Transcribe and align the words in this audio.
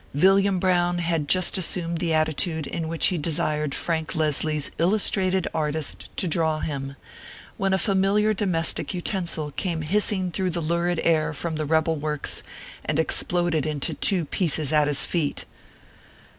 Villiam 0.15 0.57
Brown 0.59 0.97
had 0.97 1.27
just 1.27 1.59
assumed 1.59 1.99
the 1.99 2.11
attitude 2.11 2.65
in 2.65 2.87
which 2.87 3.09
he 3.09 3.19
desired 3.19 3.75
Frank 3.75 4.15
Leslie 4.15 4.57
s 4.57 4.71
Illustrated 4.79 5.47
Artist 5.53 6.09
to 6.17 6.27
draw 6.27 6.57
him, 6.59 6.95
when 7.57 7.71
a 7.71 7.77
fami 7.77 8.15
liar 8.15 8.33
domestic 8.33 8.95
utensil 8.95 9.51
came 9.51 9.83
hissing 9.83 10.31
through 10.31 10.49
the 10.49 10.59
lurid 10.59 10.99
air 11.03 11.35
from 11.35 11.55
the 11.57 11.65
rebel 11.65 11.97
works, 11.97 12.41
and 12.83 12.97
exploded 12.97 13.67
in 13.67 13.79
two 13.79 14.25
pieces 14.25 14.73
at 14.73 14.87
his 14.87 15.05
feet. 15.05 15.45